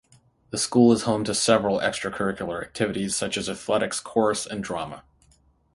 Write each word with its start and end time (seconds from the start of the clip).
The 0.49 0.57
school 0.57 0.91
is 0.93 1.03
home 1.03 1.23
to 1.25 1.35
several 1.35 1.77
extracurricular 1.77 2.59
activities 2.63 3.15
such 3.15 3.37
as 3.37 3.47
athletics, 3.47 3.99
chorus 3.99 4.47
and 4.47 4.63
drama. 4.63 5.03